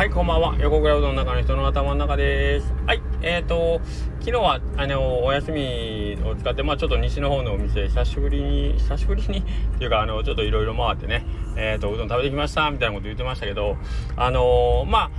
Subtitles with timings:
[0.00, 0.56] はい、こんばんは。
[0.58, 2.72] 横倉うどんの中の人の頭の中です。
[2.86, 3.82] はい、えっ、ー、と、
[4.20, 9.42] 昨日は、あの、お休みを使って、まあちょっと西の方のお店、久しぶりに、久しぶりに、っ
[9.76, 13.76] ていうか、あの、ちょっといろいろ回ってね、えっ、ー、と、うどん食べてきました、みたいなこと言ってましたけど、
[14.16, 15.10] あのまあ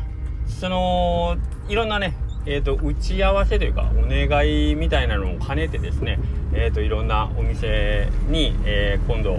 [0.48, 1.38] その、
[1.70, 2.16] いろんなね、
[2.48, 6.18] えっ、ー、と、打ち合わせというか、お願いみたいなのを兼ねてですね、
[6.55, 9.38] えっ、と、いろんなお店に、え今度、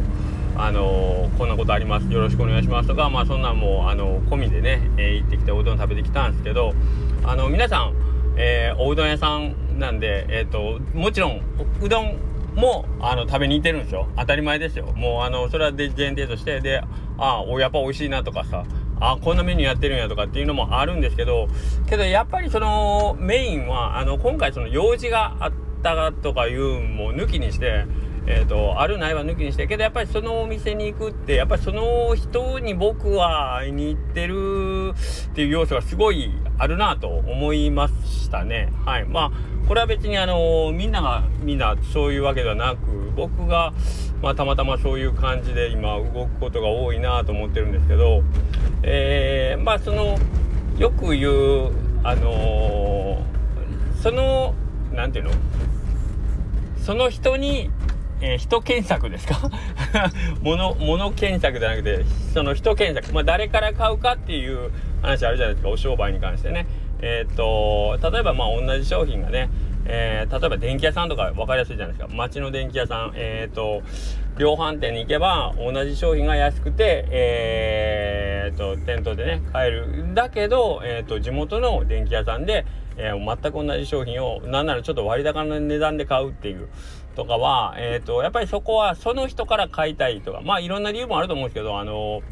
[0.57, 2.11] あのこんなことあります。
[2.11, 6.75] よろしくお願いしますとかまあそんなんもあの込みでね、えー、行ってきておうどん食べてきたんですけど
[7.25, 7.95] あの皆さん、
[8.37, 11.43] えー、おうどん屋さんなんでえ、ー、ともちろん
[11.81, 12.19] うどん
[12.55, 14.09] もあの食べに行ってるんですよ。
[14.17, 14.93] 当たり前ですよ。
[14.95, 16.83] もうあのそれは前提としてで
[17.19, 18.65] ああやっぱ美味しいなとかさ
[19.01, 21.49] あこんなメニューやってるんやとかっていうのもあるんですけど
[21.89, 27.85] けどやっぱりそのメインはあの今回その用事があったとかいうも抜きにして
[28.27, 34.93] えーと、あるないは抜きにしてけどやっぱりそのお店に行くってやっぱりその人に僕は会いに行ってる
[35.31, 38.73] っていう要素がすごいあるなと思いましたね。
[38.85, 39.33] はいまあ
[39.67, 43.73] これは別にあのみんながみんなそういうわけではなく僕が、
[44.21, 48.23] まあ、たまたまそういう感じで今動くことが多いなと思ってるんですけど、
[48.83, 50.19] えー、まあその
[50.79, 51.73] よく言う
[52.05, 54.55] あのー、その
[54.93, 55.41] 何て言うの？
[56.79, 57.71] その人に
[58.23, 59.51] えー、人検索ですか？
[60.43, 63.13] 物、物検索じゃなくて、その人検索。
[63.15, 64.71] まあ、誰から買うかっていう
[65.03, 66.67] 話あるじゃないですか、お商売に関してね。
[67.01, 69.51] えー、っと、例えばまあ同じ商品がね、
[69.85, 72.15] えー、例えば電気屋さんとか分かりやすいじゃないですか。
[72.15, 73.83] 街の電気屋さん、えっと、
[74.39, 80.15] 量販店に行けば同じ商品が安くて、えー、っと、店頭でね、買える。
[80.15, 82.65] だけど、えっと、地元の電気屋さんで、
[82.97, 86.69] えー、全く同じ商品を、なんならちょっと割高の値段で買うっていう。
[87.15, 92.23] とかは、えっ、ー、と、やっぱりそこはその人から買いたいとか、まあいろんな理由もあると思うんですけど、あの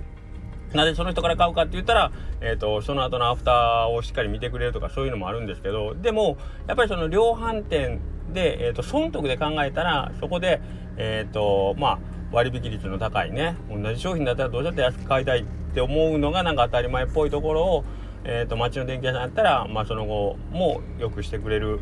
[0.75, 6.39] なぜその人から買うかって言ったら、えっ、ー、と、その後のアフターをしっかり見てくれるとかそういうのもあるんですけど、でも、
[6.69, 8.01] やっぱりその量販店
[8.33, 10.61] で、えっ、ー、と、損得で考えたら、そこで、
[10.97, 11.99] えっ、と、まあ、
[12.31, 15.45] 割引率の高いね、同じ商品だったらどうやって安く買いたいっ
[15.75, 17.85] て思うのがなんか当たり前っぽいところを、
[18.25, 21.81] えっ、と、街の電気屋さんだったら、まあ、その後も良くしてくれる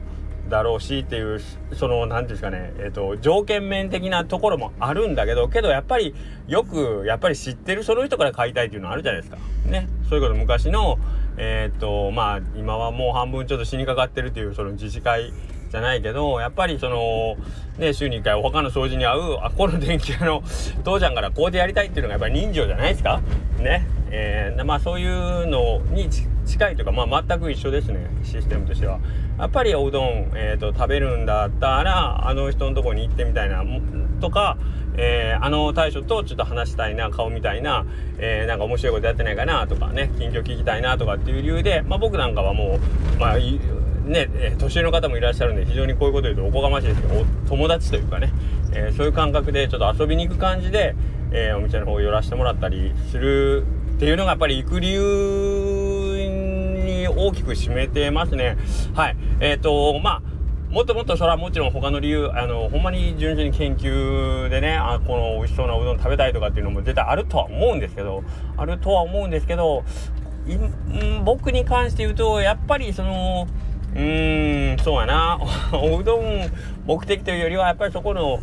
[0.48, 1.40] だろうしっていう
[1.74, 6.14] その何て言うんですかねえ、ー、と条件面的なところもあるんだけどけどやっぱり
[6.46, 9.38] よくやっぱり知ってるその人から買いたいっていうのはあるじゃないですか。
[9.66, 9.88] ね。
[10.08, 10.98] そういうこと昔の
[11.36, 15.32] えっ、ー、とまあ今はもう半分ちょっと死にかかってるっていうその自治会
[15.70, 17.36] じゃないけどやっぱりその
[17.78, 20.42] ね週に1回他の掃除に合うあこの電気屋の
[20.82, 23.20] 父ちゃんからこうでやりたいっていうのがやっぱり人情じゃないですか。
[23.58, 23.86] ね。
[24.10, 26.08] えー、まあそういうのに
[26.46, 29.00] 近いというかまあ全く一緒ですねシステムとしては。
[29.38, 33.62] やっぱりおうどん、えーと、食べるんだったらあの人のとこに行ってみたいな
[34.20, 34.58] とか、
[34.96, 37.86] えー、あの大将とちょっと話したいな顔みたいな、
[38.18, 42.80] えー、なんか面白いことやってないかなとかね近況聞きたいなとかっていう理由で、まあ、僕なんかはも
[43.16, 43.36] うまあ
[44.08, 48.32] ね、え年上の方もいらっしゃるんで非常にこういうこと言うとおこがましいですけど友達というかね、
[48.72, 50.96] えー、そういう感覚でちょっと遊びに行く感じで、
[51.30, 53.66] えー、お店の方寄らせてもらったりする
[53.98, 55.02] っていうのがやっぱり行く理由
[56.84, 58.56] に大きく占めてますね。
[58.94, 59.16] はい。
[59.40, 68.22] えっ、ー、と、まあ、もっともっとそれはもちろん他の理由、あの、ほんまに純粋に研究でね、あ、この美味しそうなうどん食べたいとかっていうのも絶対あるとは思うんですけど、
[68.56, 69.82] あるとは思うんですけど、
[71.24, 73.48] 僕に関して言うと、やっぱりその、
[73.96, 75.40] うーん、そうやな。
[75.74, 76.22] おうどん
[76.86, 78.38] 目的というよりは、やっぱりそこの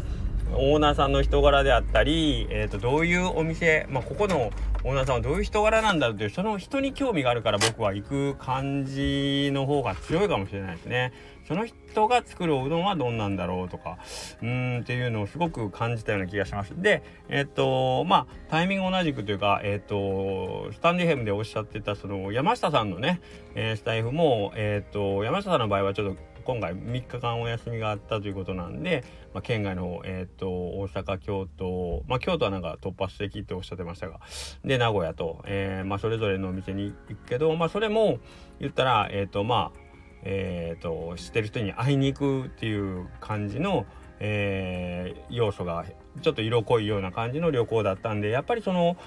[0.53, 4.51] オーナーさんの人柄であったり、えっ、ー、と、どういうお店、まあ、ここの
[4.85, 11.11] オーナーさんはどういう人柄なんだろうという、その人に興味があるから僕は行く感じの方が強いかもしれないですね。
[11.47, 13.97] その人が作るおうどんはどんなんだろうとか、
[14.43, 16.79] うーんっていうのをすごく感じたような気がします。
[16.79, 23.21] で、えっ、と、まあ、タイミング同じくというか、えっ、と、スタンディヘムでおっしゃってた、その、山下さんのね、
[23.55, 34.19] えー、スタイフも、えっ、と、山下さんの場合はちょっと今回3日間お休みがあったということなんで、まあ、県外の、えっ、と、大阪、京都、まあ、京都はなんか突発的っておっしゃってましたが、
[34.63, 38.19] で、名古屋と、えー、まあ、それぞれのお店に行くけど、まあ、それも
[38.59, 39.85] 言ったら、えっ、と、まあ、
[40.25, 43.85] えーと、知ってる人に会いに行くっていう感じの、
[44.19, 45.85] えー、要素が
[46.21, 48.97] ちょっと色濃いような感じの旅行だったんでやっぱりその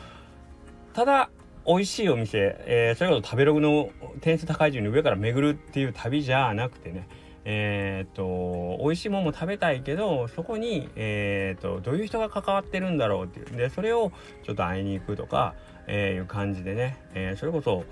[0.95, 1.31] ただ
[1.67, 3.91] 美味しいお店、えー、それこそ食べログの
[4.21, 7.09] 点数高い順に上から巡るっていう旅じゃなくてね
[7.51, 13.57] えー、っと美味しいものも食べたいけどそこに、えー、とどういう人が関わってるんだろうっていう。
[13.57, 14.13] でそれを
[14.45, 15.55] ちょっと会いに行くとか、
[15.87, 17.85] えー、いう感じでね、えそれこそ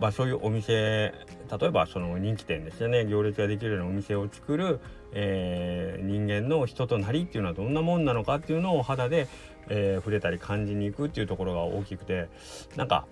[0.00, 3.04] まあ、そういうお店例えばその人気店ですよね。
[3.04, 4.80] 行列ができるようなお店を作る、
[5.12, 9.28] え、人間の人となりっていうのはどんなもんなのかっていうのを肌で、
[9.68, 12.28] え、触れたり感じに行くっていうところが大きくて。
[12.76, 13.06] なんか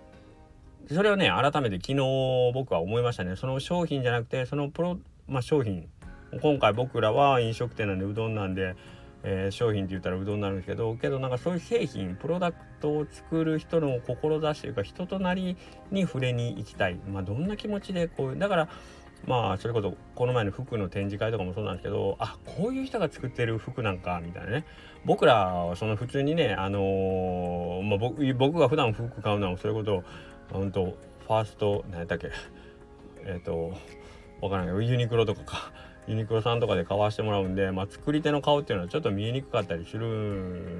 [0.90, 3.36] それをね改めて昨日僕は思いましたね。
[3.36, 5.88] その商品じゃなくてそのプロ、まあ、商品。
[6.42, 8.74] 今回僕らは飲食店なんでうどんなんで、
[9.22, 15.56] えー、商品って言ったらうどんになるんですけどけどなんかそういう製品プロダクトを作る人の志というか人となり
[15.90, 18.68] に触れに行きたい、まあ、どんな気持ちでこうだから
[19.26, 24.64] まあそれこそこの前の服の展示会とかもそうなんですけどあこういう人が作ってる服なんかみたいなね。
[25.04, 30.04] 僕らはその普通にねあのー、まあ、僕僕が普段服買うのはそれこそ
[30.52, 32.30] 本当ファースト何やったっけ？
[33.24, 33.74] えっ、ー、と
[34.40, 34.74] わからない。
[34.74, 35.72] けどユニクロとかか。
[36.08, 40.06] ユニクロさんとかで買わしてもらうんで、まあ、作り手の顔っていうのはちょっと見えにくかったりする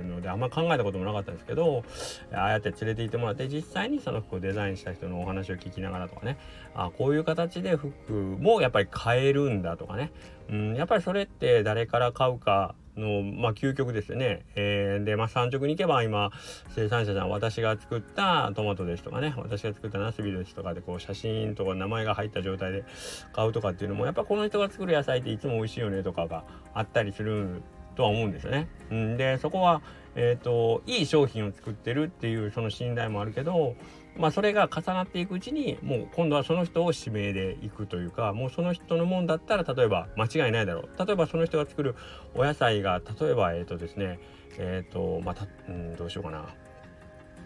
[0.07, 1.85] のであんま考えたこともなかったんですけど
[2.33, 6.39] ああやって連れて行ってもらって実際にその服をデザインした人のお話を聞きながらとかね。
[6.75, 10.13] あこういう形で服もやっぱり買えるんだとかね、
[10.49, 14.45] うん、やっぱりそれって誰から買うかの、まあ、究極ですよね。
[14.55, 16.31] えー、で、まあ、産直に行けば今、
[16.75, 22.85] 生産者さん、私が作ったトマトですとかね、私が作ったナスビですとかで、こう、写真とか名前が入った状態で
[23.33, 27.63] 買うとかっていうのも、やっぱこの人が作る野菜っていつも美味しいよねとかがあったりする
[27.97, 28.69] とは思うんですよね。
[28.91, 29.83] うん、で、そこは、
[30.15, 33.77] えっ、ー、と、いい商品を作ってるっていうその信頼もあるけど、
[34.19, 41.07] まあそれが重なっていくうちにもう今度はその人を指名でいくというかもうその人のもんだったら例えば間違いないだろう。
[41.07, 41.95] 例えばその人が作る
[42.35, 44.19] お野菜が例えばえっ、ー、とですね
[44.59, 46.45] えっ、ー、とまた、うん、どうしようかな。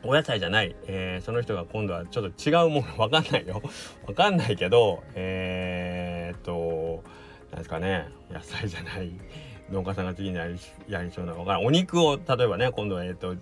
[0.04, 3.62] お野菜じゃない、えー、その人が今度はちょっと違うものわかんないよ。
[4.08, 7.04] わかんないけどえ、っと
[7.50, 8.08] なんですかね。
[8.30, 9.12] 野菜じゃない。
[9.72, 10.56] 農家さんが次にやり
[10.88, 13.34] やりそうなのかお肉を例えばね今度はえっ、と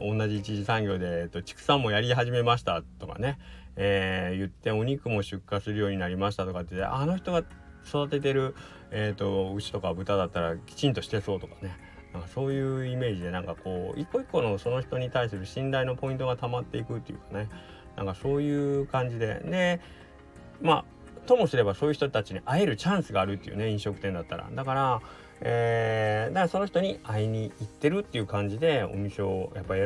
[0.00, 3.38] 同じ一次産業で、えっと、畜産もやり始めましたとかね、
[3.76, 7.42] えー、言ってお肉も出荷するようになりましたとかってあの人が
[7.86, 8.54] 育ててる、
[8.90, 11.76] えーと、牛とか豚だったらきちんとしてそうとかね。
[12.12, 17.48] なんかそういうイメージでなんかこう一個一個のその人に対する信頼のポイントが溜まっていくっていうかね。
[17.96, 19.42] なんかそういう感じで。
[19.44, 19.80] で
[20.62, 20.84] まあ
[21.26, 24.48] ともすればそういう人たちに会えるチャンスがあるっていうね飲食店だったら。
[24.54, 25.02] だから
[25.40, 29.84] えー、だからその人に会いに行ってるっていう感じでお店をやっぱ選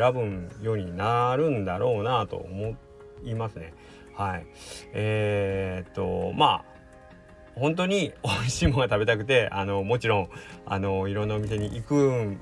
[0.59, 2.77] ぶようになるんだろうなと思
[3.25, 3.75] いますね。
[4.15, 4.47] はい。
[4.93, 6.73] えー、っとまあ
[7.55, 10.29] 本当に美味しいものが食べたくてあのもちろん
[10.65, 12.37] あのいろんなお店に行く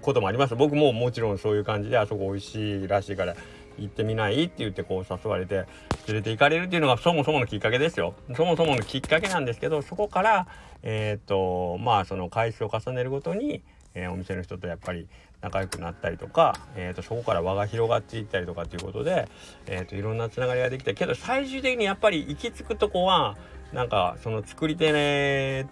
[0.00, 3.36] こともあります僕ももちろんそういう感じであそこ美味しいらしいから
[3.78, 4.44] 行ってみない？
[4.44, 5.66] って言ってこう誘われて
[6.06, 8.14] 連れて行かれるっていうのがそもそものきっかけですよ。
[8.36, 10.46] そもそものきっかけなんですけどそこから
[10.82, 13.62] えっ、とまあその回数を重ねるごとに、
[13.94, 15.08] えー、お店の人とやっぱり
[15.40, 19.28] 仲良くなったりとか、えーと、そこから輪が広がっていったりとかっていうことで、
[19.66, 23.36] えーと、いろんなつながりができたけど最終的にやっぱり行き着くとこは
[23.72, 25.66] なんかその作り手、ね、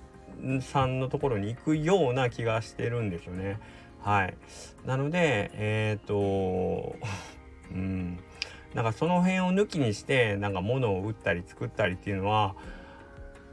[0.61, 3.59] さんのところに行くような気がしてるんですよね。
[4.01, 4.37] はい。
[4.85, 6.97] なので、えっ、ー、と
[7.73, 8.19] うん、
[8.75, 12.55] なんかその辺を抜きにしてなんか物を売ったり作ったりっていうのは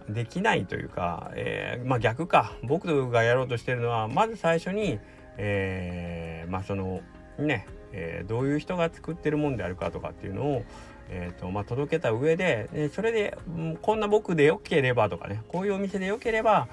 [0.10, 2.54] できないというか、えー、まあ逆か。
[2.64, 5.00] 僕がやろうとしてるのはまず最初に、
[5.38, 7.02] えー、まあその
[7.38, 10.64] ね、えー、どういう人が作ってるもんであるかとかっていうのを、
[11.10, 13.38] えーとまあ、届けた上ででそれで、
[13.82, 16.68] こんな僕でよければとかねこういうお店でよければ、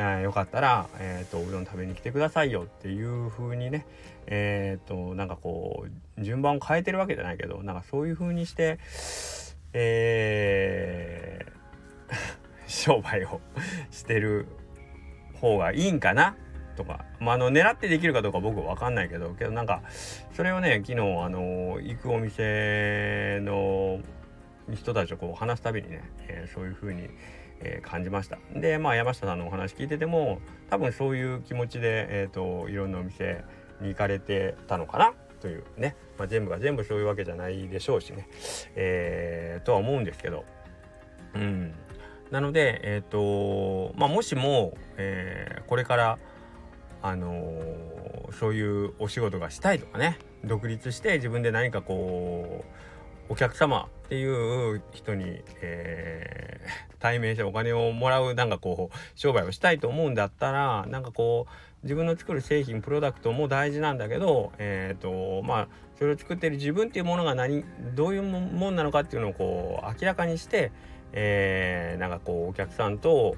[0.00, 3.84] えー、よかったら、えーと、うどん食べに来てくださいよっていう風にね
[4.26, 5.84] えっ、ー、となんかこ
[6.18, 8.78] う順番を変えてるわけじゃないけどなんかそういう風にして
[9.74, 12.14] えー、
[12.66, 13.42] 商売を
[13.90, 14.46] してる
[15.34, 16.34] 方がいいんかな？
[16.76, 19.82] とか、まあ、あの狙ってできるかどうか僕は分かんないけどけどなんか
[20.32, 24.00] それをね昨日あの行くお店の
[24.74, 27.10] 人たちとこう話すたびにね、えー、そういう風に
[27.60, 28.38] えー、感じました。
[28.54, 30.40] でまあ山下さんのお話聞いてても
[30.70, 33.44] 多分そういう気持ちで、えーと、いろんなお店
[33.80, 35.12] に行かれてたのかな？
[35.40, 38.28] というね、まあ、全部が全部そういうわけじゃないでしょうしね、
[38.76, 40.44] えー、とは思うんですけど。
[41.34, 41.74] うん。
[42.30, 46.18] なのでえっ、ー、とまあもしも、えー、これから
[47.02, 47.54] あの、
[48.38, 50.18] そういうお仕事がしたいとかね。
[50.44, 52.64] 独立して自分で何かこう
[53.30, 61.52] お客様っていう人に、えー、対面してお金をもらうなんかこう商売をしたいと思うんだったらなんかこう
[61.84, 70.72] 自分の作る製品プロダクトも大事なんだけどえっ、ー、とまあそれを作ってる自分っていうものが何どういうもんなのかっていうのをこう明らかにして、
[71.12, 73.36] えー、なんかこうお客さんと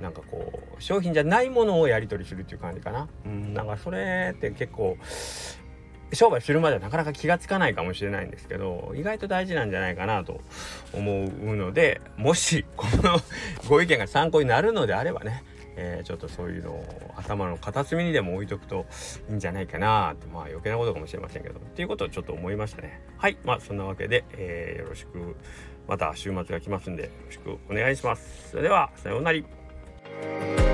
[0.00, 3.08] なんかこう商品じゃないものをやり取りするっていう感じかな。
[3.26, 4.96] うん、なんかそれって結構
[6.12, 10.40] 商売するまではなかなか気がつかないかもしれないんですけど意外と大事なんじゃないかなと
[10.92, 13.18] 思うのでもしこの
[13.68, 15.42] ご意見が参考になるのであればね、
[15.76, 18.86] えー、ちょっとそういうのを頭の片隅にでも置いとくと
[19.30, 23.02] いいんじゃないかなってまあ余計なことかもしれませんけどっていうことをちょっと思いましたね。
[23.16, 25.36] はいまあそんなわけで、えー、よろしく
[25.88, 28.50] また週末が来ますんでよろしくお願いします。
[28.50, 30.71] それではさようなら。